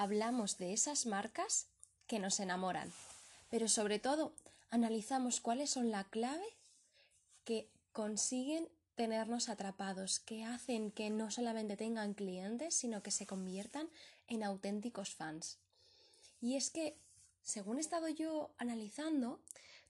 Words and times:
hablamos 0.00 0.56
de 0.56 0.72
esas 0.72 1.04
marcas 1.04 1.66
que 2.06 2.18
nos 2.18 2.40
enamoran, 2.40 2.90
pero 3.50 3.68
sobre 3.68 3.98
todo 3.98 4.32
analizamos 4.70 5.42
cuáles 5.42 5.68
son 5.68 5.90
la 5.90 6.04
clave 6.04 6.46
que 7.44 7.68
consiguen 7.92 8.66
tenernos 8.94 9.50
atrapados, 9.50 10.18
que 10.18 10.42
hacen 10.42 10.90
que 10.90 11.10
no 11.10 11.30
solamente 11.30 11.76
tengan 11.76 12.14
clientes, 12.14 12.74
sino 12.74 13.02
que 13.02 13.10
se 13.10 13.26
conviertan 13.26 13.90
en 14.26 14.42
auténticos 14.42 15.14
fans. 15.14 15.58
Y 16.40 16.56
es 16.56 16.70
que, 16.70 16.96
según 17.42 17.76
he 17.76 17.82
estado 17.82 18.08
yo 18.08 18.54
analizando, 18.56 19.38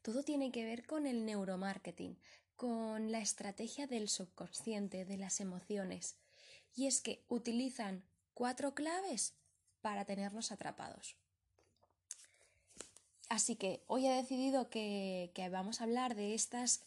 todo 0.02 0.24
tiene 0.24 0.50
que 0.50 0.64
ver 0.64 0.86
con 0.86 1.06
el 1.06 1.24
neuromarketing, 1.24 2.18
con 2.56 3.12
la 3.12 3.20
estrategia 3.20 3.86
del 3.86 4.08
subconsciente, 4.08 5.04
de 5.04 5.18
las 5.18 5.38
emociones. 5.38 6.16
Y 6.74 6.88
es 6.88 7.00
que 7.00 7.22
utilizan 7.28 8.02
cuatro 8.34 8.74
claves 8.74 9.34
para 9.80 10.04
tenernos 10.04 10.52
atrapados. 10.52 11.16
Así 13.30 13.54
que 13.54 13.82
hoy 13.86 14.06
he 14.06 14.12
decidido 14.12 14.70
que, 14.70 15.30
vamos 15.52 15.80
a 15.80 15.84
hablar 15.84 16.16
de 16.16 16.34
estas 16.34 16.82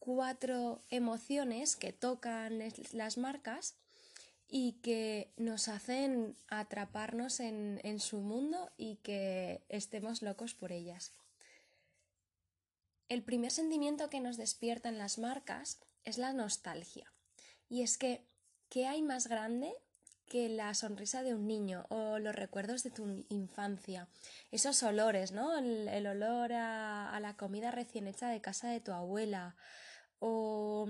cuatro 0.00 0.82
emociones 0.90 1.76
que 1.76 1.92
tocan 1.92 2.58
las 2.92 3.16
marcas 3.16 3.76
y 4.48 4.72
que 4.82 5.32
nos 5.36 5.68
hacen 5.68 6.36
atraparnos 6.48 7.38
en, 7.38 7.80
en, 7.84 8.00
su 8.00 8.18
mundo 8.18 8.72
y 8.76 8.96
que 8.96 9.62
estemos 9.68 10.20
locos 10.20 10.52
por 10.52 10.72
ellas. 10.72 11.12
El 13.08 13.22
primer 13.22 13.52
sentimiento 13.52 14.10
que 14.10 14.20
nos 14.20 14.36
despiertan 14.36 14.98
las 14.98 15.18
marcas 15.18 15.78
es 16.04 16.18
la 16.18 16.32
nostalgia. 16.32 17.12
Y 17.68 17.82
es 17.82 17.98
que, 17.98 18.26
¿qué 18.68 18.86
hay 18.88 19.00
más 19.00 19.28
grande 19.28 19.72
que 20.28 20.48
la 20.48 20.74
sonrisa 20.74 21.22
de 21.22 21.34
un 21.34 21.46
niño 21.46 21.86
o 21.88 22.18
los 22.18 22.34
recuerdos 22.34 22.82
de 22.82 22.90
tu 22.90 23.24
infancia, 23.28 24.08
esos 24.50 24.82
olores, 24.82 25.32
¿no? 25.32 25.56
El, 25.58 26.06
olor 26.06 26.52
a, 26.52 27.18
la 27.20 27.36
comida 27.36 27.70
recién 27.70 28.06
hecha 28.06 28.28
de 28.28 28.40
casa 28.40 28.68
de 28.68 28.80
tu 28.80 28.92
abuela 28.92 29.54
o 30.20 30.88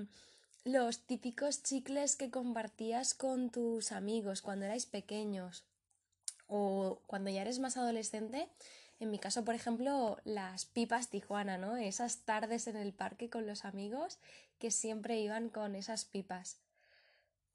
los 0.64 1.00
típicos 1.00 1.62
chicles 1.62 2.16
que 2.16 2.30
compartías 2.30 3.14
con 3.14 3.50
tus 3.50 3.92
amigos 3.92 4.40
cuando 4.40 4.64
erais 4.64 4.86
pequeños 4.86 5.64
o 6.46 7.00
cuando 7.06 7.30
ya 7.30 7.42
eres 7.42 7.58
más 7.58 7.76
adolescente. 7.76 8.48
En 9.00 9.10
mi 9.10 9.18
caso, 9.18 9.44
por 9.44 9.54
ejemplo, 9.54 10.18
las 10.24 10.64
pipas 10.66 11.08
Tijuana, 11.08 11.58
¿no? 11.58 11.76
Esas 11.76 12.18
tardes 12.18 12.66
en 12.68 12.76
el 12.76 12.92
parque 12.92 13.28
con 13.28 13.46
los 13.46 13.64
amigos 13.64 14.18
que 14.58 14.70
siempre 14.70 15.18
iban 15.18 15.48
con 15.50 15.74
esas 15.74 16.04
pipas. 16.04 16.58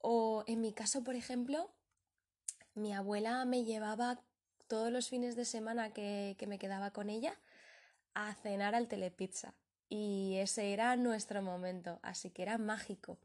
O 0.00 0.44
en 0.46 0.60
mi 0.60 0.72
caso, 0.72 1.04
por 1.04 1.14
ejemplo, 1.14 1.70
mi 2.74 2.94
abuela 2.94 3.44
me 3.44 3.64
llevaba 3.64 4.22
todos 4.68 4.90
los 4.92 5.08
fines 5.08 5.36
de 5.36 5.44
semana 5.44 5.92
que, 5.92 6.36
me 6.46 6.58
quedaba 6.58 6.92
con 6.92 7.10
ella 7.10 7.38
a 8.14 8.34
cenar 8.34 8.74
al 8.74 8.88
telepizza. 8.88 9.54
Y 9.88 10.36
ese 10.36 10.72
era 10.72 10.94
nuestro 10.96 11.42
momento, 11.42 11.98
así 12.02 12.30
que 12.30 12.42
era 12.42 12.56
mágico. 12.56 13.18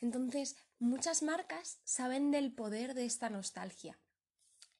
Entonces, 0.00 0.56
muchas 0.78 1.22
marcas 1.22 1.78
saben 1.84 2.30
del 2.30 2.52
poder 2.52 2.94
de 2.94 3.04
esta 3.04 3.28
nostalgia 3.28 3.98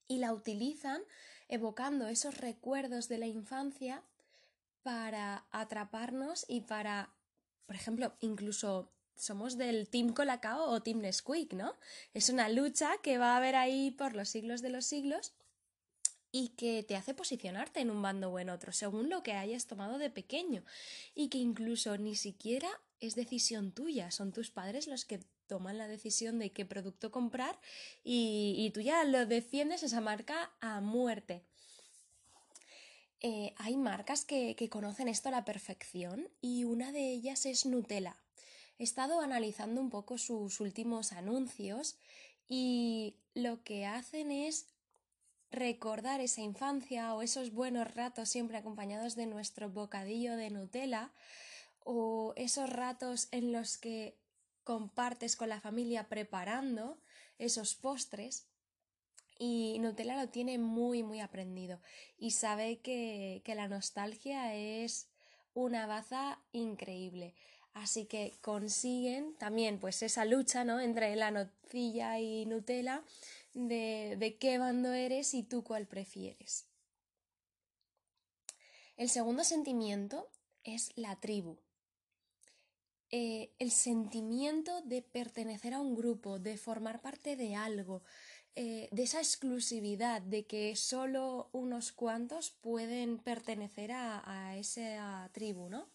y 0.09 0.19
la 0.19 0.33
utilizan 0.33 1.03
evocando 1.49 2.09
esos 2.09 2.39
recuerdos 2.39 3.09
de 3.09 3.19
la 3.19 3.27
infancia 3.27 4.03
para 4.83 5.47
atraparnos 5.51 6.47
y 6.49 6.63
para, 6.63 7.15
por 7.67 7.77
ejemplo, 7.77 8.15
incluso 8.21 8.91
somos 9.17 9.57
del 9.57 9.89
Team 9.89 10.13
Colacao 10.13 10.71
o 10.71 10.83
Team 10.83 11.01
Nesquik, 11.01 11.53
¿no? 11.53 11.75
Es 12.15 12.29
una 12.29 12.49
lucha 12.49 12.91
que 13.03 13.19
va 13.19 13.35
a 13.35 13.37
haber 13.37 13.57
ahí 13.57 13.91
por 13.91 14.15
los 14.15 14.29
siglos 14.29 14.63
de 14.63 14.71
los 14.71 14.85
siglos 14.85 15.33
y 16.33 16.49
que 16.51 16.83
te 16.83 16.97
hace 16.97 17.13
posicionarte 17.13 17.81
en 17.81 17.91
un 17.91 18.01
bando 18.01 18.31
o 18.31 18.39
en 18.39 18.49
otro, 18.49 18.73
según 18.73 19.11
lo 19.11 19.23
que 19.23 19.33
hayas 19.33 19.67
tomado 19.67 19.99
de 19.99 20.09
pequeño, 20.09 20.65
y 21.15 21.29
que 21.29 21.39
incluso 21.39 21.99
ni 21.99 22.17
siquiera 22.17 22.69
es 23.01 23.15
decisión 23.15 23.73
tuya, 23.73 24.11
son 24.11 24.33
tus 24.33 24.51
padres 24.51 24.87
los 24.87 25.05
que 25.05 25.21
toman 25.47 25.77
la 25.77 25.89
decisión 25.89 26.39
de 26.39 26.51
qué 26.51 26.65
producto 26.65 27.11
comprar 27.11 27.61
y, 28.03 28.71
tú 28.73 28.81
ya 28.81 29.05
lo 29.05 29.27
defiendes 29.27 29.83
esa 29.83 30.01
marca 30.01 30.51
a 30.61 30.81
muerte. 30.81 31.43
Eh, 33.21 33.55
hay 33.59 33.77
marcas 33.77 34.25
que 34.25 34.69
conocen 34.71 35.09
esto 35.09 35.29
a 35.29 35.33
la 35.33 35.45
perfección 35.45 36.29
y 36.41 36.65
una 36.65 36.91
de 36.91 37.13
ellas 37.13 37.45
es 37.45 37.67
Nutella 37.67 38.22
he 38.83 38.85
estado 38.85 39.21
analizando 39.21 39.81
un 39.81 39.91
poco 39.91 40.19
sus 40.19 40.59
últimos 40.59 41.13
anuncios 41.13 41.97
y 42.49 43.15
lo 43.33 43.63
que 43.63 43.87
hacen 43.87 44.33
es 44.33 44.67
recordar 45.53 46.21
esa 46.21 46.41
infancia 46.41 47.15
o 47.15 47.23
esos 47.23 47.53
buenos 47.53 47.95
ratos 47.95 48.29
siempre 48.29 48.57
acompañados 48.57 49.15
de 49.15 49.27
nuestro 49.27 49.71
bocadillo 49.71 50.35
de 50.37 50.51
Nutella 50.51 51.13
o 51.85 52.33
esos 52.35 52.69
ratos 52.71 53.29
en 53.31 53.53
los 53.53 53.79
que 53.79 54.19
compartes 54.65 55.37
con 55.37 55.49
la 55.49 55.61
familia 55.61 56.09
preparando 56.09 56.99
esos 57.39 57.77
postres 57.77 58.49
y 59.39 59.79
Nutella 59.79 60.21
lo 60.21 60.29
tiene 60.29 60.59
muy 60.59 61.05
muy 61.05 61.21
aprendido 61.21 61.81
y 62.19 62.33
sabe 62.33 62.81
que, 62.81 63.43
que 63.45 63.55
la 63.55 63.69
nostalgia 63.69 64.57
es 64.57 65.07
una 65.55 65.87
baza 65.87 66.41
increíble. 66.51 67.37
Así 67.75 68.05
que 68.05 68.35
consiguen 68.41 69.35
también 69.37 69.79
pues 69.79 70.03
esa 70.03 70.25
lucha 70.25 70.65
¿no? 70.65 70.81
entre 70.81 71.17
la 71.17 71.31
nocilla 71.31 72.19
y 72.19 72.45
Nutella 72.47 73.03
de, 73.55 74.17
de 74.19 74.37
qué 74.37 74.59
bando 74.59 74.93
eres 74.93 75.35
y 75.35 75.43
tú 75.43 75.65
cuál 75.65 75.87
prefieres. 75.87 76.67
El 78.97 79.09
segundo 79.09 79.43
sentimiento 79.43 80.29
es 80.65 80.93
la 80.97 81.19
tribu. 81.19 81.59
Eh, 83.11 83.53
el 83.59 83.71
sentimiento 83.71 84.81
de 84.83 85.03
pertenecer 85.03 85.75
a 85.75 85.81
un 85.81 85.95
grupo, 85.95 86.39
de 86.39 86.57
formar 86.57 87.03
parte 87.03 87.37
de 87.37 87.55
algo, 87.55 88.03
eh, 88.55 88.89
de 88.91 89.03
esa 89.03 89.19
exclusividad, 89.19 90.23
de 90.23 90.47
que 90.47 90.77
solo 90.77 91.51
unos 91.53 91.93
cuantos 91.93 92.51
pueden 92.51 93.19
pertenecer 93.19 93.93
a, 93.93 94.23
a 94.25 94.57
esa 94.57 95.29
tribu, 95.33 95.69
¿no? 95.69 95.89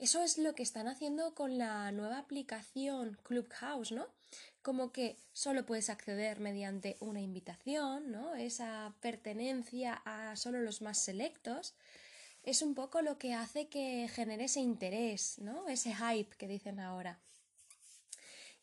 Eso 0.00 0.22
es 0.22 0.38
lo 0.38 0.54
que 0.54 0.62
están 0.62 0.88
haciendo 0.88 1.34
con 1.34 1.58
la 1.58 1.92
nueva 1.92 2.20
aplicación 2.20 3.18
Clubhouse, 3.22 3.92
¿no? 3.92 4.08
Como 4.62 4.92
que 4.92 5.18
solo 5.34 5.66
puedes 5.66 5.90
acceder 5.90 6.40
mediante 6.40 6.96
una 7.00 7.20
invitación, 7.20 8.10
¿no? 8.10 8.34
Esa 8.34 8.94
pertenencia 9.02 10.00
a 10.06 10.36
solo 10.36 10.62
los 10.62 10.80
más 10.80 10.96
selectos. 10.96 11.74
Es 12.42 12.62
un 12.62 12.74
poco 12.74 13.02
lo 13.02 13.18
que 13.18 13.34
hace 13.34 13.68
que 13.68 14.08
genere 14.08 14.44
ese 14.44 14.60
interés, 14.60 15.38
¿no? 15.38 15.68
Ese 15.68 15.94
hype 15.94 16.34
que 16.38 16.48
dicen 16.48 16.80
ahora. 16.80 17.20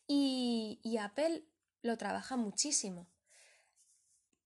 Y, 0.08 0.80
Apple 1.00 1.44
lo 1.82 1.96
trabaja 1.96 2.36
muchísimo. 2.36 3.06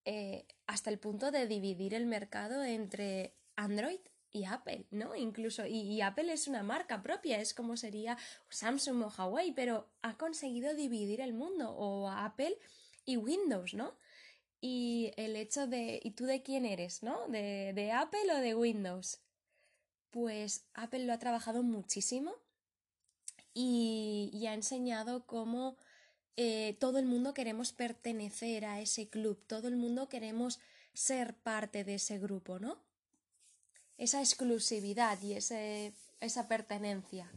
Eh, 0.04 0.44
hasta 0.66 0.90
el 0.90 0.98
punto 0.98 1.30
de 1.30 1.46
dividir 1.46 1.94
el 1.94 2.04
mercado 2.04 2.62
entre 2.62 3.32
Android 3.56 4.00
y 4.32 4.44
Apple, 4.44 4.86
¿no? 4.90 5.14
Incluso, 5.14 5.66
y, 5.66 6.00
Apple 6.00 6.32
es 6.32 6.48
una 6.48 6.62
marca 6.62 7.02
propia, 7.02 7.40
es 7.40 7.54
como 7.54 7.76
sería 7.76 8.16
Samsung 8.48 9.02
o 9.02 9.08
Huawei, 9.08 9.52
pero 9.52 9.88
ha 10.02 10.16
conseguido 10.16 10.74
dividir 10.74 11.20
el 11.20 11.34
mundo, 11.34 11.70
o 11.70 12.08
Apple 12.08 12.56
y 13.04 13.16
Windows, 13.16 13.74
¿no? 13.74 13.94
Y 14.60 15.12
el 15.16 15.36
hecho 15.36 15.66
de, 15.66 16.00
¿y 16.02 16.12
tú 16.12 16.24
de 16.24 16.42
quién 16.42 16.64
eres, 16.64 17.02
¿no? 17.02 17.28
¿De, 17.28 17.72
de 17.74 17.92
Apple 17.92 18.32
o 18.32 18.38
de 18.38 18.54
Windows? 18.54 19.20
Pues 20.10 20.66
Apple 20.74 21.04
lo 21.04 21.12
ha 21.12 21.18
trabajado 21.18 21.62
muchísimo 21.62 22.34
y, 23.54 24.46
ha 24.46 24.54
enseñado 24.54 25.26
cómo 25.26 25.76
eh, 26.36 26.76
todo 26.80 26.98
el 26.98 27.06
mundo 27.06 27.34
queremos 27.34 27.72
pertenecer 27.72 28.64
a 28.64 28.80
ese 28.80 29.08
club, 29.08 29.42
todo 29.46 29.68
el 29.68 29.76
mundo 29.76 30.08
queremos 30.08 30.60
ser 30.94 31.34
parte 31.34 31.84
de 31.84 31.96
ese 31.96 32.18
grupo, 32.18 32.58
¿no? 32.58 32.78
Esa 34.02 34.20
exclusividad 34.20 35.20
y 35.22 35.34
esa 35.34 36.48
pertenencia. 36.48 37.30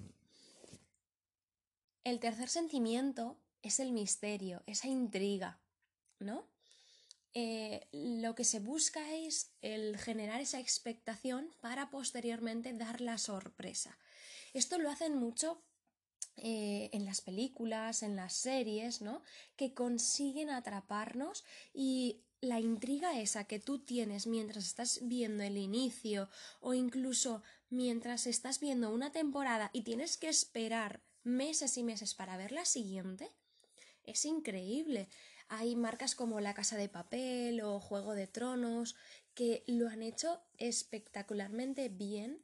El 2.04 2.20
tercer 2.20 2.50
sentimiento 2.50 3.38
es 3.62 3.80
el 3.80 3.92
misterio, 3.92 4.64
esa 4.66 4.88
intriga, 4.88 5.60
¿no? 6.20 6.48
eh, 7.36 7.86
lo 7.92 8.34
que 8.34 8.46
se 8.46 8.60
busca 8.60 9.14
es 9.14 9.52
el 9.62 9.98
generar 9.98 10.40
esa 10.40 10.60
expectación 10.60 11.54
para 11.62 11.92
posteriormente 11.92 12.72
dar 12.74 13.02
la 13.02 13.18
sorpresa. 13.18 14.00
Esto 14.54 14.78
lo 14.78 14.90
hacen 14.90 15.18
mucho 15.18 15.62
eh, 16.38 16.90
en 16.94 17.04
las 17.04 17.20
películas, 17.20 18.04
en 18.04 18.16
las 18.16 18.34
series, 18.34 19.02
¿no? 19.02 19.22
Que 19.58 19.74
consiguen 19.74 20.50
atraparnos 20.50 21.44
y 21.74 22.24
la 22.46 22.60
intriga 22.60 23.20
esa 23.20 23.44
que 23.44 23.60
tú 23.60 23.80
tienes 23.80 24.28
mientras 24.28 24.66
estás 24.66 25.00
viendo 25.04 25.44
el 25.44 25.58
inicio 25.58 26.30
o 26.62 26.74
incluso 26.74 27.44
mientras 27.70 28.28
estás 28.28 28.60
viendo 28.60 28.92
una 28.92 29.12
temporada 29.12 29.70
y 29.74 29.82
tienes 29.82 30.18
que 30.18 30.30
esperar 30.30 31.02
meses 31.24 31.78
y 31.78 31.84
meses 31.84 32.14
para 32.14 32.38
ver 32.38 32.52
la 32.52 32.66
siguiente, 32.66 33.32
es 34.04 34.26
increíble. 34.26 35.10
Hay 35.48 35.76
marcas 35.76 36.16
como 36.16 36.40
La 36.40 36.54
Casa 36.54 36.78
de 36.78 36.90
Papel 36.90 37.62
o 37.62 37.80
Juego 37.80 38.16
de 38.16 38.28
Tronos 38.28 38.96
que 39.34 39.64
lo 39.68 39.90
han 39.90 40.02
hecho 40.02 40.42
espectacularmente 40.58 41.90
bien 41.90 42.42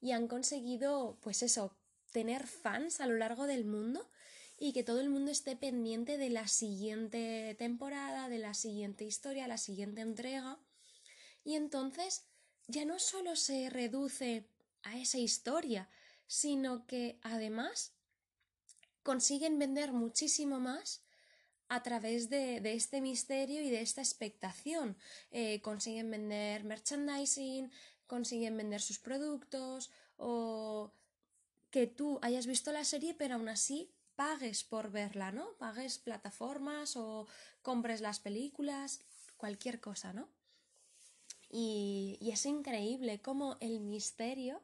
y 0.00 0.12
han 0.12 0.26
conseguido, 0.26 1.18
pues 1.22 1.42
eso, 1.42 1.76
tener 2.12 2.46
fans 2.46 3.00
a 3.00 3.06
lo 3.06 3.16
largo 3.16 3.46
del 3.46 3.64
mundo 3.64 4.10
y 4.58 4.72
que 4.72 4.84
todo 4.84 5.00
el 5.00 5.10
mundo 5.10 5.30
esté 5.30 5.56
pendiente 5.56 6.16
de 6.16 6.30
la 6.30 6.48
siguiente 6.48 7.54
temporada, 7.58 8.28
de 8.28 8.38
la 8.38 8.54
siguiente 8.54 9.04
historia, 9.04 9.48
la 9.48 9.58
siguiente 9.58 10.00
entrega. 10.00 10.58
Y 11.44 11.54
entonces 11.54 12.24
ya 12.66 12.84
no 12.84 12.98
solo 12.98 13.36
se 13.36 13.68
reduce 13.70 14.48
a 14.82 14.98
esa 14.98 15.18
historia, 15.18 15.88
sino 16.26 16.86
que 16.86 17.18
además 17.22 17.92
consiguen 19.02 19.58
vender 19.58 19.92
muchísimo 19.92 20.60
más 20.60 21.04
a 21.68 21.82
través 21.82 22.30
de, 22.30 22.60
este 22.74 23.00
misterio 23.00 23.62
y 23.62 23.70
de 23.70 23.80
esta 23.80 24.00
expectación. 24.00 24.96
Eh, 25.30 25.60
consiguen 25.62 26.10
vender 26.10 26.64
merchandising, 26.64 27.70
consiguen 28.06 28.56
vender 28.56 28.80
sus 28.80 28.98
productos 28.98 29.90
o 30.16 30.92
que 31.70 31.86
tú 31.86 32.18
hayas 32.22 32.46
visto 32.46 32.70
la 32.70 32.84
serie 32.84 33.14
pero 33.14 33.34
aún 33.34 33.48
así 33.48 33.93
pagues 34.16 34.64
por 34.64 34.90
verla, 34.90 35.32
¿no? 35.32 35.52
Pagues 35.58 35.98
plataformas 35.98 36.96
o 36.96 37.26
compres 37.62 38.00
las 38.00 38.20
películas, 38.20 39.00
cualquier 39.36 39.80
cosa, 39.80 40.12
¿no? 40.12 40.28
Y, 41.50 42.18
y 42.20 42.30
es 42.30 42.46
increíble 42.46 43.20
cómo 43.20 43.56
el 43.60 43.80
misterio 43.80 44.62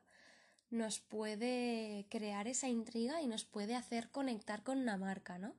nos 0.70 1.00
puede 1.00 2.06
crear 2.10 2.46
esa 2.48 2.68
intriga 2.68 3.20
y 3.22 3.26
nos 3.26 3.44
puede 3.44 3.74
hacer 3.74 4.10
conectar 4.10 4.62
con 4.62 4.78
una 4.78 4.96
marca, 4.96 5.38
¿no? 5.38 5.54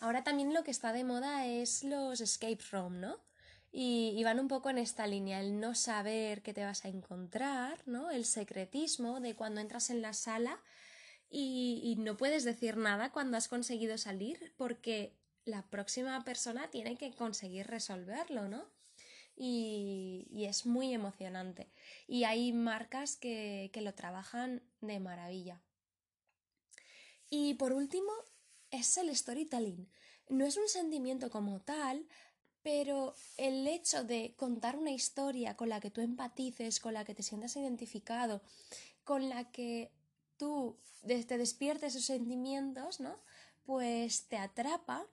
Ahora 0.00 0.24
también 0.24 0.52
lo 0.52 0.64
que 0.64 0.72
está 0.72 0.92
de 0.92 1.04
moda 1.04 1.46
es 1.46 1.84
los 1.84 2.20
escape 2.20 2.58
room, 2.72 3.00
¿no? 3.00 3.20
Y, 3.70 4.22
van 4.22 4.38
un 4.38 4.48
poco 4.48 4.68
en 4.68 4.76
esta 4.76 5.06
línea, 5.06 5.40
el 5.40 5.58
no 5.58 5.74
saber 5.74 6.42
qué 6.42 6.52
te 6.52 6.64
vas 6.64 6.84
a 6.84 6.88
encontrar, 6.88 7.78
¿no? 7.86 8.10
El 8.10 8.26
secretismo 8.26 9.20
de 9.20 9.34
cuando 9.34 9.62
entras 9.62 9.88
en 9.88 10.02
la 10.02 10.12
sala 10.12 10.60
y, 11.34 11.96
no 11.98 12.16
puedes 12.18 12.44
decir 12.44 12.76
nada 12.76 13.10
cuando 13.10 13.38
has 13.38 13.48
conseguido 13.48 13.96
salir 13.96 14.52
porque 14.58 15.16
la 15.46 15.62
próxima 15.62 16.22
persona 16.24 16.70
tiene 16.70 16.96
que 16.96 17.14
conseguir 17.14 17.66
resolverlo, 17.66 18.48
¿no? 18.48 18.66
Y, 19.34 20.28
y, 20.30 20.44
es 20.44 20.66
muy 20.66 20.92
emocionante. 20.92 21.72
Y 22.06 22.24
hay 22.24 22.52
marcas 22.52 23.16
que, 23.16 23.70
que, 23.72 23.80
lo 23.80 23.94
trabajan 23.94 24.62
de 24.82 25.00
maravilla. 25.00 25.62
Y 27.30 27.54
por 27.54 27.72
último, 27.72 28.12
es 28.70 28.98
el 28.98 29.14
storytelling. 29.16 29.88
No 30.28 30.44
es 30.44 30.58
un 30.58 30.68
sentimiento 30.68 31.30
como 31.30 31.62
tal, 31.62 32.06
pero 32.62 33.14
el 33.38 33.66
hecho 33.66 34.04
de 34.04 34.34
contar 34.36 34.76
una 34.76 34.90
historia 34.90 35.56
con 35.56 35.70
la 35.70 35.80
que 35.80 35.90
tú 35.90 36.02
empatices, 36.02 36.78
con 36.78 36.92
la 36.92 37.06
que 37.06 37.14
te 37.14 37.22
sientas 37.22 37.56
identificado, 37.56 38.42
con 39.02 39.30
la 39.30 39.50
que 39.50 39.90
tú 40.36 40.78
te 41.00 41.38
despiertes 41.38 41.94
esos 41.94 42.06
sentimientos, 42.06 43.00
¿no? 43.00 43.18
Pues 43.64 44.28
te 44.28 44.36
atrapa 44.36 45.06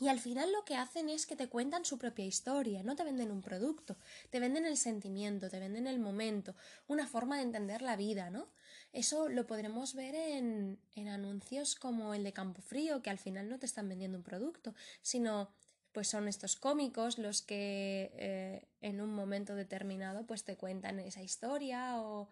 y 0.00 0.08
al 0.08 0.18
final 0.18 0.50
lo 0.50 0.64
que 0.64 0.76
hacen 0.76 1.10
es 1.10 1.26
que 1.26 1.36
te 1.36 1.48
cuentan 1.48 1.84
su 1.84 1.98
propia 1.98 2.24
historia, 2.24 2.82
no 2.82 2.96
te 2.96 3.04
venden 3.04 3.30
un 3.30 3.42
producto, 3.42 3.98
te 4.30 4.40
venden 4.40 4.64
el 4.64 4.78
sentimiento, 4.78 5.50
te 5.50 5.60
venden 5.60 5.86
el 5.86 5.98
momento, 5.98 6.54
una 6.88 7.06
forma 7.06 7.36
de 7.36 7.42
entender 7.42 7.82
la 7.82 7.96
vida, 7.96 8.30
¿no? 8.30 8.48
Eso 8.92 9.28
lo 9.28 9.46
podremos 9.46 9.94
ver 9.94 10.14
en, 10.14 10.80
en 10.94 11.08
anuncios 11.08 11.74
como 11.74 12.14
el 12.14 12.24
de 12.24 12.32
Campo 12.32 12.62
Frío, 12.62 13.02
que 13.02 13.10
al 13.10 13.18
final 13.18 13.50
no 13.50 13.58
te 13.58 13.66
están 13.66 13.88
vendiendo 13.88 14.16
un 14.16 14.24
producto, 14.24 14.74
sino 15.02 15.52
pues 15.92 16.08
son 16.08 16.28
estos 16.28 16.56
cómicos 16.56 17.18
los 17.18 17.42
que 17.42 18.10
eh, 18.14 18.68
en 18.80 19.00
un 19.00 19.12
momento 19.12 19.54
determinado 19.54 20.26
pues 20.26 20.44
te 20.44 20.56
cuentan 20.56 20.98
esa 21.00 21.22
historia 21.22 22.00
o, 22.00 22.30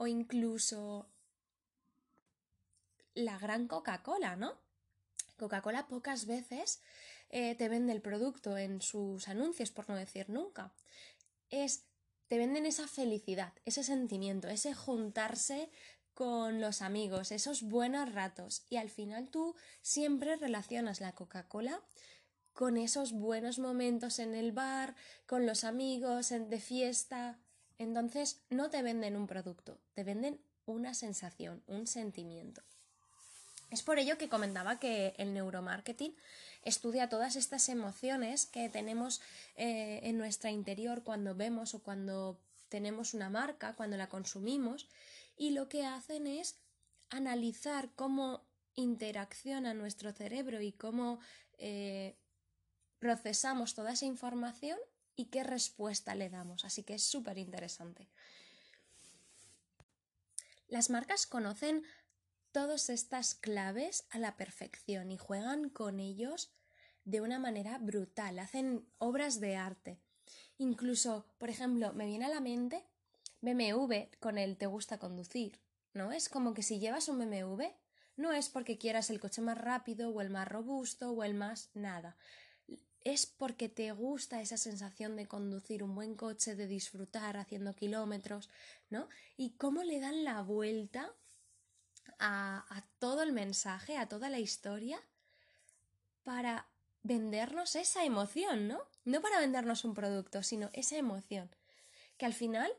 o 0.00 0.06
incluso 0.06 1.10
la 3.12 3.38
gran 3.38 3.68
Coca-Cola, 3.68 4.34
¿no? 4.34 4.58
Coca-Cola 5.36 5.88
pocas 5.88 6.24
veces 6.24 6.80
eh, 7.28 7.54
te 7.54 7.68
vende 7.68 7.92
el 7.92 8.00
producto 8.00 8.56
en 8.56 8.80
sus 8.80 9.28
anuncios, 9.28 9.70
por 9.70 9.90
no 9.90 9.96
decir 9.96 10.30
nunca. 10.30 10.72
Es 11.50 11.84
te 12.28 12.38
venden 12.38 12.64
esa 12.64 12.88
felicidad, 12.88 13.52
ese 13.66 13.84
sentimiento, 13.84 14.48
ese 14.48 14.72
juntarse 14.72 15.68
con 16.14 16.62
los 16.62 16.80
amigos, 16.80 17.30
esos 17.30 17.62
buenos 17.62 18.10
ratos. 18.14 18.64
Y 18.70 18.76
al 18.76 18.88
final 18.88 19.28
tú 19.28 19.54
siempre 19.82 20.36
relacionas 20.36 21.02
la 21.02 21.14
Coca-Cola 21.14 21.82
con 22.54 22.78
esos 22.78 23.12
buenos 23.12 23.58
momentos 23.58 24.18
en 24.18 24.34
el 24.34 24.52
bar, 24.52 24.96
con 25.26 25.44
los 25.44 25.64
amigos, 25.64 26.32
en, 26.32 26.48
de 26.48 26.58
fiesta. 26.58 27.38
Entonces 27.80 28.42
no 28.50 28.68
te 28.68 28.82
venden 28.82 29.16
un 29.16 29.26
producto, 29.26 29.80
te 29.94 30.04
venden 30.04 30.38
una 30.66 30.92
sensación, 30.92 31.62
un 31.66 31.86
sentimiento. 31.86 32.60
Es 33.70 33.82
por 33.82 33.98
ello 33.98 34.18
que 34.18 34.28
comentaba 34.28 34.78
que 34.78 35.14
el 35.16 35.32
neuromarketing 35.32 36.14
estudia 36.62 37.08
todas 37.08 37.36
estas 37.36 37.70
emociones 37.70 38.44
que 38.44 38.68
tenemos 38.68 39.22
eh, 39.56 40.00
en 40.02 40.18
nuestra 40.18 40.50
interior 40.50 41.02
cuando 41.04 41.34
vemos 41.34 41.72
o 41.74 41.82
cuando 41.82 42.38
tenemos 42.68 43.14
una 43.14 43.30
marca, 43.30 43.74
cuando 43.74 43.96
la 43.96 44.10
consumimos, 44.10 44.86
y 45.38 45.52
lo 45.52 45.70
que 45.70 45.86
hacen 45.86 46.26
es 46.26 46.56
analizar 47.08 47.88
cómo 47.96 48.42
interacciona 48.74 49.72
nuestro 49.72 50.12
cerebro 50.12 50.60
y 50.60 50.72
cómo 50.72 51.18
eh, 51.56 52.14
procesamos 52.98 53.74
toda 53.74 53.92
esa 53.92 54.04
información 54.04 54.78
y 55.16 55.26
qué 55.26 55.44
respuesta 55.44 56.14
le 56.14 56.30
damos. 56.30 56.64
Así 56.64 56.82
que 56.82 56.94
es 56.94 57.02
súper 57.02 57.38
interesante. 57.38 58.08
Las 60.68 60.90
marcas 60.90 61.26
conocen 61.26 61.84
todas 62.52 62.90
estas 62.90 63.34
claves 63.34 64.06
a 64.10 64.18
la 64.18 64.36
perfección 64.36 65.10
y 65.10 65.18
juegan 65.18 65.68
con 65.68 66.00
ellos 66.00 66.52
de 67.04 67.20
una 67.20 67.38
manera 67.38 67.78
brutal, 67.78 68.38
hacen 68.38 68.86
obras 68.98 69.40
de 69.40 69.56
arte. 69.56 70.00
Incluso, 70.58 71.26
por 71.38 71.50
ejemplo, 71.50 71.92
me 71.92 72.06
viene 72.06 72.26
a 72.26 72.28
la 72.28 72.40
mente 72.40 72.84
BMW 73.40 74.10
con 74.20 74.38
el 74.38 74.56
te 74.56 74.66
gusta 74.66 74.98
conducir, 74.98 75.58
¿no? 75.94 76.12
Es 76.12 76.28
como 76.28 76.54
que 76.54 76.62
si 76.62 76.78
llevas 76.78 77.08
un 77.08 77.18
BMW, 77.18 77.64
no 78.16 78.32
es 78.32 78.48
porque 78.48 78.78
quieras 78.78 79.10
el 79.10 79.18
coche 79.18 79.40
más 79.40 79.58
rápido 79.58 80.10
o 80.10 80.20
el 80.20 80.30
más 80.30 80.46
robusto 80.46 81.10
o 81.10 81.24
el 81.24 81.34
más 81.34 81.70
nada. 81.74 82.16
Es 83.02 83.24
porque 83.26 83.68
te 83.68 83.92
gusta 83.92 84.42
esa 84.42 84.58
sensación 84.58 85.16
de 85.16 85.26
conducir 85.26 85.82
un 85.82 85.94
buen 85.94 86.14
coche, 86.14 86.54
de 86.54 86.66
disfrutar 86.66 87.38
haciendo 87.38 87.74
kilómetros, 87.74 88.50
¿no? 88.90 89.08
Y 89.38 89.52
cómo 89.52 89.82
le 89.82 90.00
dan 90.00 90.22
la 90.24 90.42
vuelta 90.42 91.14
a, 92.18 92.84
todo 92.98 93.22
el 93.22 93.32
mensaje, 93.32 93.96
a 93.96 94.08
toda 94.08 94.28
la 94.28 94.38
historia, 94.38 95.00
para 96.22 96.68
vendernos 97.02 97.76
esa 97.76 98.04
emoción, 98.04 98.68
¿no? 98.68 98.82
No 99.04 99.22
para 99.22 99.40
vendernos 99.40 99.84
un 99.84 99.94
producto, 99.94 100.42
sino 100.42 100.68
esa 100.74 100.96
emoción. 100.98 101.50
Que 102.18 102.26
al 102.26 102.34
final 102.34 102.70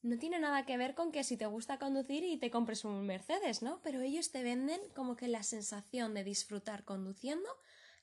no 0.00 0.18
tiene 0.18 0.40
nada 0.40 0.64
que 0.64 0.78
ver 0.78 0.94
con 0.94 1.12
que 1.12 1.24
si 1.24 1.36
te 1.36 1.44
gusta 1.44 1.78
conducir 1.78 2.24
y 2.24 2.38
te 2.38 2.50
compres 2.50 2.86
un 2.86 3.06
Mercedes, 3.06 3.60
¿no? 3.60 3.80
Pero 3.82 4.00
ellos 4.00 4.30
te 4.30 4.42
venden 4.42 4.80
como 4.94 5.16
que 5.16 5.28
la 5.28 5.42
sensación 5.42 6.14
de 6.14 6.24
disfrutar 6.24 6.84
conduciendo 6.84 7.48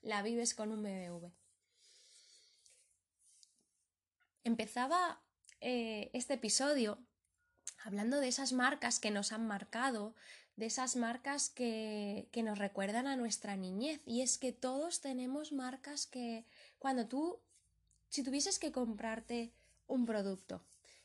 la 0.02 0.22
vives 0.22 0.54
con 0.54 0.72
un 0.72 0.84
BMW. 0.84 1.39
Empezaba 4.50 5.22
eh, 5.62 6.10
este 6.14 6.34
episodio 6.34 6.98
hablando 7.84 8.20
de 8.20 8.30
esas 8.30 8.52
marcas 8.52 9.00
que 9.00 9.12
nos 9.12 9.32
han 9.32 9.46
marcado, 9.46 10.16
de 10.56 10.66
esas 10.66 10.96
marcas 10.96 11.52
que, 11.52 12.28
que 12.32 12.42
nos 12.42 12.58
recuerdan 12.58 13.06
a 13.06 13.16
nuestra 13.16 13.56
niñez. 13.58 14.02
Y 14.08 14.22
es 14.22 14.40
que 14.40 14.52
todos 14.52 15.02
tenemos 15.02 15.52
marcas 15.52 16.08
que 16.08 16.46
cuando 16.80 17.08
tú, 17.08 17.40
si 18.10 18.24
tuvieses 18.24 18.58
que 18.58 18.72
comprarte 18.72 19.54
un 19.86 20.08
producto 20.08 20.64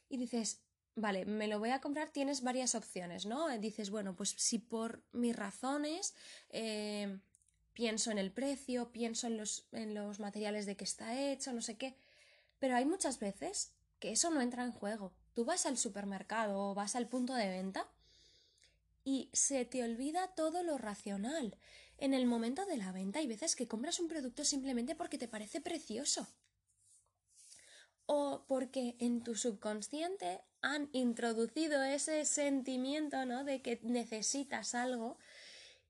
y 0.08 0.16
dices, 0.16 0.62
vale, 0.96 1.26
me 1.26 1.46
lo 1.46 1.58
voy 1.58 1.68
a 1.68 1.82
comprar, 1.82 2.08
tienes 2.08 2.40
varias 2.40 2.74
opciones, 2.74 3.26
¿no? 3.26 3.50
Dices, 3.58 3.90
bueno, 3.90 4.16
pues 4.16 4.30
si 4.38 4.58
por 4.58 5.02
mis 5.12 5.36
razones 5.36 6.14
eh, 6.48 7.18
pienso 7.74 8.10
en 8.10 8.16
el 8.16 8.32
precio, 8.32 8.90
pienso 8.90 9.26
en 9.26 9.36
los, 9.36 9.66
en 9.72 9.92
los 9.92 10.18
materiales 10.18 10.64
de 10.64 10.76
que 10.76 10.84
está 10.84 11.20
hecho, 11.20 11.52
no 11.52 11.60
sé 11.60 11.76
qué. 11.76 11.94
Pero 12.64 12.76
hay 12.76 12.86
muchas 12.86 13.20
veces 13.20 13.74
que 13.98 14.12
eso 14.12 14.30
no 14.30 14.40
entra 14.40 14.64
en 14.64 14.72
juego. 14.72 15.12
Tú 15.34 15.44
vas 15.44 15.66
al 15.66 15.76
supermercado 15.76 16.58
o 16.58 16.74
vas 16.74 16.96
al 16.96 17.06
punto 17.06 17.34
de 17.34 17.50
venta 17.50 17.86
y 19.04 19.28
se 19.34 19.66
te 19.66 19.84
olvida 19.84 20.28
todo 20.28 20.62
lo 20.62 20.78
racional. 20.78 21.58
En 21.98 22.14
el 22.14 22.24
momento 22.24 22.64
de 22.64 22.78
la 22.78 22.90
venta 22.90 23.18
hay 23.18 23.26
veces 23.26 23.54
que 23.54 23.68
compras 23.68 24.00
un 24.00 24.08
producto 24.08 24.46
simplemente 24.46 24.94
porque 24.94 25.18
te 25.18 25.28
parece 25.28 25.60
precioso. 25.60 26.26
O 28.06 28.46
porque 28.48 28.96
en 28.98 29.22
tu 29.22 29.34
subconsciente 29.34 30.40
han 30.62 30.88
introducido 30.92 31.82
ese 31.82 32.24
sentimiento, 32.24 33.26
¿no? 33.26 33.44
De 33.44 33.60
que 33.60 33.78
necesitas 33.82 34.74
algo 34.74 35.18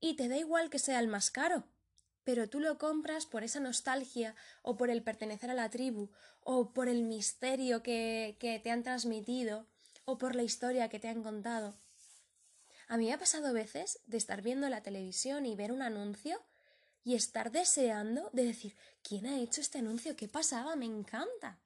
y 0.01 0.17
te 0.17 0.27
da 0.27 0.39
igual 0.39 0.71
que 0.71 0.81
sea 0.81 0.99
el 0.99 1.07
más 1.07 1.31
caro 1.31 1.69
pero 2.25 2.49
tú 2.49 2.61
lo 2.61 2.79
compras 2.79 3.27
por 3.27 3.45
esa 3.45 3.61
nostalgia 3.61 4.35
o 4.63 4.77
por 4.77 4.91
el 4.91 5.03
pertenecer 5.03 5.51
a 5.51 5.55
la 5.55 5.71
tribu 5.71 6.11
o 6.41 6.73
por 6.73 6.89
el 6.89 7.03
misterio 7.03 7.83
que, 7.83 8.37
que 8.41 8.59
te 8.59 8.71
han 8.71 8.83
transmitido 8.83 9.67
o 10.05 10.19
por 10.19 10.35
la 10.35 10.43
historia 10.43 10.89
que 10.89 10.99
te 10.99 11.09
han 11.09 11.23
contado. 11.23 11.75
A 12.89 12.97
mí 12.97 13.07
me 13.07 13.13
ha 13.13 13.19
pasado 13.19 13.53
veces 13.53 14.01
de 14.07 14.19
estar 14.19 14.43
viendo 14.43 14.69
la 14.69 14.83
televisión 14.83 15.47
y 15.47 15.57
ver 15.57 15.73
un 15.73 15.83
anuncio 15.83 16.43
y 17.03 17.15
estar 17.15 17.53
deseando 17.53 18.31
de 18.33 18.45
decir 18.45 18.77
¿quién 19.03 19.27
ha 19.27 19.39
hecho 19.39 19.61
este 19.61 19.79
anuncio? 19.79 20.17
¿Qué 20.17 20.29
pasaba? 20.29 20.77
Me 20.77 20.87
encanta. 20.87 21.59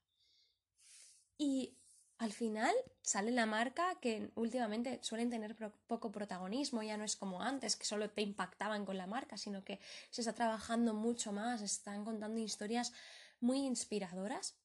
Y 1.36 1.77
al 2.18 2.32
final 2.32 2.74
sale 3.00 3.30
la 3.30 3.46
marca 3.46 3.98
que 4.00 4.32
últimamente 4.34 4.98
suelen 5.02 5.30
tener 5.30 5.54
poco 5.86 6.10
protagonismo, 6.10 6.82
ya 6.82 6.96
no 6.96 7.04
es 7.04 7.14
como 7.14 7.42
antes, 7.42 7.76
que 7.76 7.84
solo 7.84 8.10
te 8.10 8.22
impactaban 8.22 8.84
con 8.84 8.98
la 8.98 9.06
marca, 9.06 9.36
sino 9.36 9.64
que 9.64 9.78
se 10.10 10.22
está 10.22 10.34
trabajando 10.34 10.94
mucho 10.94 11.32
más, 11.32 11.62
están 11.62 12.04
contando 12.04 12.40
historias 12.40 12.92
muy 13.40 13.58
inspiradoras 13.60 14.56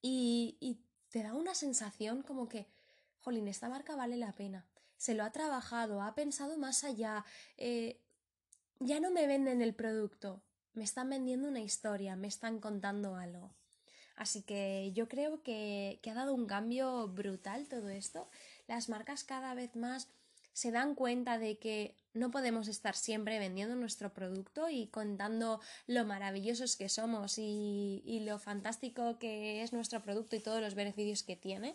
y, 0.00 0.80
te 1.10 1.22
da 1.22 1.34
una 1.34 1.54
sensación 1.54 2.22
como 2.22 2.48
que, 2.48 2.70
jolín, 3.20 3.46
esta 3.46 3.68
marca 3.68 3.94
vale 3.94 4.16
la 4.16 4.32
pena, 4.32 4.66
se 4.96 5.12
lo 5.12 5.24
ha 5.24 5.30
trabajado, 5.30 6.00
ha 6.00 6.14
pensado 6.14 6.56
más 6.56 6.84
allá, 6.84 7.26
eh, 7.58 8.00
ya 8.80 8.98
no 8.98 9.10
me 9.10 9.26
venden 9.26 9.60
el 9.60 9.74
producto, 9.74 10.42
me 10.72 10.84
están 10.84 11.10
vendiendo 11.10 11.48
una 11.48 11.60
historia, 11.60 12.16
me 12.16 12.28
están 12.28 12.60
contando 12.60 13.14
algo. 13.14 13.54
Así 14.22 14.42
que 14.42 14.92
yo 14.94 15.08
creo 15.08 15.42
que, 15.42 15.98
ha 16.08 16.14
dado 16.14 16.32
un 16.32 16.46
cambio 16.46 17.08
brutal 17.08 17.66
todo 17.66 17.88
esto. 17.88 18.30
Las 18.68 18.88
marcas 18.88 19.24
cada 19.24 19.52
vez 19.54 19.74
más 19.74 20.06
se 20.52 20.70
dan 20.70 20.94
cuenta 20.94 21.40
de 21.40 21.58
que 21.58 21.96
no 22.14 22.30
podemos 22.30 22.68
estar 22.68 22.94
siempre 22.94 23.40
vendiendo 23.40 23.74
nuestro 23.74 24.14
producto 24.14 24.68
y 24.70 24.86
contando 24.86 25.60
lo 25.88 26.04
maravillosos 26.04 26.76
que 26.76 26.88
somos 26.88 27.36
y, 27.36 28.00
y, 28.04 28.20
lo 28.20 28.38
fantástico 28.38 29.18
que 29.18 29.64
es 29.64 29.72
nuestro 29.72 30.00
producto 30.02 30.36
y 30.36 30.40
todos 30.40 30.60
los 30.60 30.76
beneficios 30.76 31.24
que 31.24 31.34
tiene, 31.34 31.74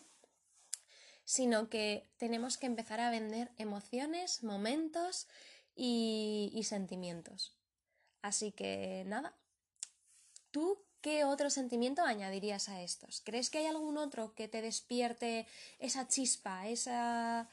sino 1.25 1.67
que 1.67 2.07
tenemos 2.15 2.57
que 2.57 2.67
empezar 2.67 3.01
a 3.01 3.11
vender 3.11 3.51
emociones, 3.57 4.41
momentos 4.41 5.27
y, 5.75 6.49
y 6.53 6.63
sentimientos. 6.63 7.57
Así 8.21 8.53
que 8.53 9.03
nada, 9.05 9.35
¿tú 10.51 10.86
¿Qué 11.07 11.23
otro 11.23 11.49
sentimiento 11.49 12.03
añadirías 12.03 12.67
a 12.67 12.81
estos? 12.81 13.21
¿Crees 13.23 13.49
que 13.49 13.59
hay 13.59 13.65
algún 13.65 13.97
otro 13.97 14.35
que 14.35 14.49
te 14.49 14.61
despierte 14.61 15.47
esa 15.79 16.05
chispa, 16.09 16.67
esa, 16.67 17.47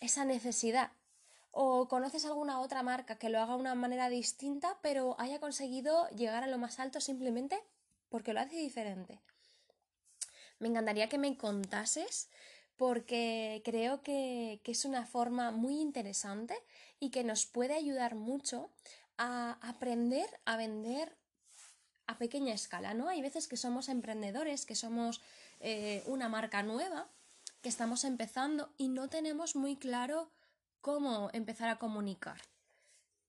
esa 0.00 0.24
necesidad? 0.24 0.90
¿O 1.50 1.86
conoces 1.86 2.24
alguna 2.24 2.60
otra 2.60 2.82
marca 2.82 3.18
que 3.18 3.28
lo 3.28 3.40
haga 3.40 3.52
de 3.52 3.60
una 3.60 3.74
manera 3.74 4.08
distinta, 4.08 4.78
pero 4.80 5.16
haya 5.18 5.38
conseguido 5.38 6.08
llegar 6.16 6.42
a 6.42 6.46
lo 6.46 6.56
más 6.56 6.80
alto 6.80 6.98
simplemente 7.02 7.62
porque 8.08 8.32
lo 8.32 8.40
hace 8.40 8.56
diferente? 8.56 9.20
Me 10.60 10.68
encantaría 10.68 11.10
que 11.10 11.18
me 11.18 11.36
contases 11.36 12.30
porque 12.78 13.60
creo 13.66 14.00
que, 14.00 14.62
que, 14.64 14.72
es 14.72 14.86
una 14.86 15.04
forma 15.04 15.50
muy 15.50 15.78
interesante 15.78 16.54
y 17.00 17.10
que 17.10 17.22
nos 17.22 17.44
puede 17.44 17.74
ayudar 17.74 18.14
mucho 18.14 18.70
a 19.18 19.58
aprender 19.60 20.40
a 20.46 20.56
vender 20.56 21.19
a 22.10 22.18
pequeña 22.18 22.52
escala, 22.52 22.92
¿no? 22.92 23.08
Hay 23.08 23.22
veces 23.22 23.46
que 23.46 23.56
somos 23.56 23.88
emprendedores, 23.88 24.66
que 24.66 24.74
somos 24.74 25.20
eh, 25.60 26.02
una 26.06 26.28
marca 26.28 26.62
nueva, 26.62 27.08
que 27.62 27.68
estamos 27.68 28.04
empezando 28.04 28.72
y 28.76 28.88
no 28.88 29.08
tenemos 29.08 29.54
muy 29.54 29.76
claro 29.76 30.28
cómo 30.80 31.30
empezar 31.32 31.68
a 31.68 31.78
comunicar. 31.78 32.40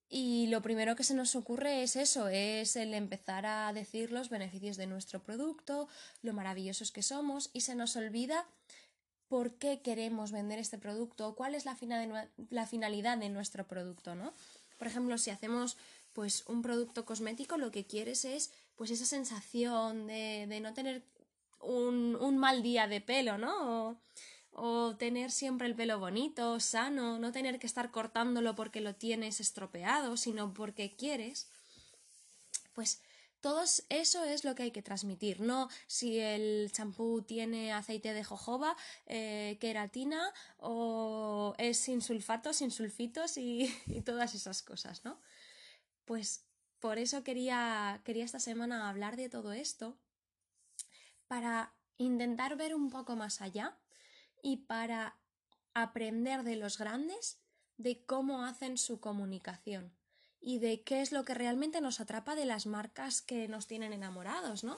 Y 0.10 0.48
lo 0.48 0.62
primero 0.62 0.96
que 0.96 1.04
se 1.04 1.14
nos 1.14 1.36
ocurre 1.36 1.84
es 1.84 1.96
eso, 1.96 2.28
es 2.28 2.76
el 2.76 2.94
empezar 2.94 3.46
a 3.46 3.72
decir 3.72 4.12
los 4.12 4.30
beneficios 4.30 4.78
de 4.78 4.88
nuestro 4.88 5.22
producto, 5.22 5.88
lo 6.22 6.34
maravillosos 6.34 6.92
que 6.92 7.04
somos, 7.04 7.50
y 7.54 7.62
se 7.62 7.76
nos 7.76 7.96
olvida 7.96 8.46
por 9.28 9.54
qué 9.54 9.82
queremos 9.82 10.32
vender 10.32 10.60
este 10.60 10.78
producto, 10.78 11.36
cuál 11.36 11.56
es 11.56 11.66
la, 11.66 11.78
la 12.50 12.66
finalidad 12.66 13.18
de 13.18 13.30
nuestro 13.30 13.66
producto, 13.68 14.16
¿no? 14.16 14.34
Por 14.78 14.88
ejemplo, 14.88 15.18
si 15.18 15.30
hacemos 15.30 15.78
pues 16.14 16.44
un 16.48 16.62
producto 16.62 17.06
cosmético, 17.06 17.58
lo 17.58 17.72
que 17.72 17.86
quieres 17.86 18.26
es 18.26 18.52
pues 18.76 18.92
esa 18.92 19.06
sensación 19.06 20.08
de, 20.08 20.60
no 20.62 20.74
tener 20.74 21.04
un, 21.60 22.38
mal 22.38 22.64
día 22.64 22.88
de 22.88 23.02
pelo, 23.02 23.38
¿no? 23.38 24.00
O, 24.52 24.96
tener 24.98 25.32
siempre 25.32 25.68
el 25.68 25.76
pelo 25.76 26.00
bonito, 26.00 26.60
sano, 26.60 27.20
no 27.20 27.32
tener 27.32 27.58
que 27.60 27.68
estar 27.68 27.92
cortándolo 27.92 28.56
porque 28.56 28.82
lo 28.82 28.96
tienes 28.96 29.40
estropeado, 29.40 30.18
sino 30.18 30.54
porque 30.54 30.96
quieres. 30.96 31.50
Pues 32.74 33.02
todo 33.42 33.64
eso 33.90 34.24
es 34.24 34.44
lo 34.46 34.54
que 34.54 34.64
hay 34.64 34.72
que 34.72 34.84
transmitir, 34.84 35.42
no 35.42 35.68
si 35.88 36.20
el 36.20 36.72
champú 36.72 37.24
tiene 37.24 37.74
aceite 37.74 38.14
de 38.14 38.24
jojoba, 38.24 38.78
eh, 39.08 39.58
queratina 39.60 40.32
o 40.58 41.56
es 41.58 41.78
sin 41.78 42.02
sulfatos, 42.02 42.58
sin 42.58 42.70
sulfitos 42.70 43.38
y, 43.38 43.76
y 43.88 44.02
todas 44.02 44.36
esas 44.36 44.62
cosas, 44.62 45.04
¿no? 45.04 45.20
Pues 46.06 46.46
por 46.82 46.98
eso 46.98 47.24
quería, 47.24 48.02
quería 48.04 48.26
esta 48.26 48.40
semana 48.40 48.90
hablar 48.90 49.16
de 49.16 49.30
todo 49.30 49.54
esto, 49.54 49.98
para 51.28 51.74
intentar 51.98 52.58
ver 52.58 52.76
un 52.76 52.90
poco 52.90 53.16
más 53.16 53.42
allá 53.42 53.78
y 54.44 54.58
para 54.58 55.16
aprender 55.74 56.44
de 56.44 56.58
los 56.58 56.78
grandes 56.78 57.40
de 57.78 58.04
cómo 58.06 58.44
hacen 58.44 58.78
su 58.78 59.00
comunicación 59.00 59.94
y 60.42 60.58
de 60.58 60.82
qué 60.82 61.02
es 61.02 61.12
lo 61.12 61.24
que 61.24 61.36
realmente 61.36 61.80
nos 61.82 62.02
atrapa 62.02 62.36
de 62.36 62.46
las 62.46 62.66
marcas 62.66 63.22
que 63.22 63.48
nos 63.48 63.68
tienen 63.68 63.94
enamorados, 63.94 64.64
¿no? 64.64 64.78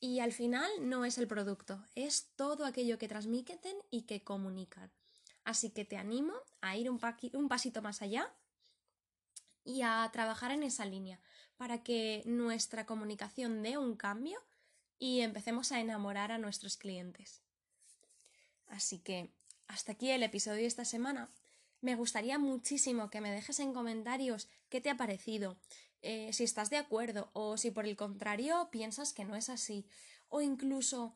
Y 0.00 0.18
al 0.18 0.32
final 0.32 0.68
no 0.80 1.04
es 1.04 1.16
el 1.16 1.28
producto, 1.28 1.82
es 1.94 2.32
todo 2.34 2.66
aquello 2.66 2.98
que 2.98 3.08
transmiten 3.08 3.76
y 3.90 4.02
que 4.02 4.22
comunican. 4.22 4.90
Así 5.44 5.70
que 5.70 5.84
te 5.84 5.96
animo 5.96 6.34
a 6.60 6.76
ir 6.76 6.90
un, 6.90 7.00
un 7.34 7.48
pasito 7.48 7.80
más 7.80 8.02
allá 8.02 8.34
y 9.64 9.82
a 9.82 10.08
trabajar 10.12 10.50
en 10.50 10.62
esa 10.62 10.84
línea 10.84 11.20
para 11.56 11.82
que 11.82 12.22
nuestra 12.26 12.86
comunicación 12.86 13.62
dé 13.62 13.78
un 13.78 13.96
cambio 13.96 14.40
y 14.98 15.20
empecemos 15.20 15.72
a 15.72 15.80
enamorar 15.80 16.32
a 16.32 16.38
nuestros 16.38 16.76
clientes. 16.76 17.42
Así 18.68 18.98
que 18.98 19.30
hasta 19.66 19.92
aquí 19.92 20.10
el 20.10 20.22
episodio 20.22 20.60
de 20.60 20.66
esta 20.66 20.84
semana. 20.84 21.30
Me 21.80 21.96
gustaría 21.96 22.38
muchísimo 22.38 23.10
que 23.10 23.20
me 23.20 23.30
dejes 23.30 23.60
en 23.60 23.74
comentarios 23.74 24.48
qué 24.68 24.80
te 24.80 24.90
ha 24.90 24.96
parecido, 24.96 25.56
eh, 26.00 26.32
si 26.32 26.44
estás 26.44 26.70
de 26.70 26.78
acuerdo 26.78 27.30
o 27.32 27.56
si 27.56 27.70
por 27.70 27.86
el 27.86 27.96
contrario 27.96 28.68
piensas 28.70 29.12
que 29.12 29.24
no 29.24 29.36
es 29.36 29.48
así, 29.48 29.86
o 30.28 30.40
incluso 30.40 31.14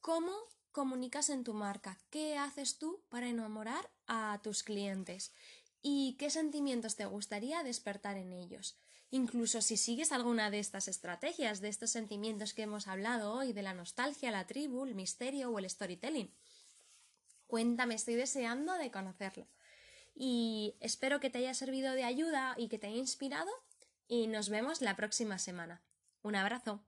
cómo 0.00 0.32
comunicas 0.72 1.30
en 1.30 1.44
tu 1.44 1.54
marca, 1.54 1.98
qué 2.10 2.36
haces 2.36 2.78
tú 2.78 3.00
para 3.08 3.28
enamorar 3.28 3.90
a 4.06 4.38
tus 4.42 4.62
clientes 4.62 5.32
y 5.88 6.16
qué 6.18 6.30
sentimientos 6.30 6.96
te 6.96 7.06
gustaría 7.06 7.62
despertar 7.62 8.16
en 8.16 8.32
ellos. 8.32 8.76
Incluso 9.12 9.62
si 9.62 9.76
sigues 9.76 10.10
alguna 10.10 10.50
de 10.50 10.58
estas 10.58 10.88
estrategias, 10.88 11.60
de 11.60 11.68
estos 11.68 11.90
sentimientos 11.90 12.54
que 12.54 12.62
hemos 12.62 12.88
hablado 12.88 13.32
hoy, 13.32 13.52
de 13.52 13.62
la 13.62 13.72
nostalgia, 13.72 14.32
la 14.32 14.48
tribu, 14.48 14.84
el 14.84 14.96
misterio 14.96 15.48
o 15.48 15.60
el 15.60 15.70
storytelling. 15.70 16.34
Cuéntame, 17.46 17.94
estoy 17.94 18.16
deseando 18.16 18.72
de 18.72 18.90
conocerlo. 18.90 19.46
Y 20.12 20.74
espero 20.80 21.20
que 21.20 21.30
te 21.30 21.38
haya 21.38 21.54
servido 21.54 21.92
de 21.92 22.02
ayuda 22.02 22.56
y 22.58 22.66
que 22.66 22.80
te 22.80 22.88
haya 22.88 22.96
inspirado 22.96 23.52
y 24.08 24.26
nos 24.26 24.48
vemos 24.48 24.80
la 24.80 24.96
próxima 24.96 25.38
semana. 25.38 25.84
Un 26.22 26.34
abrazo. 26.34 26.82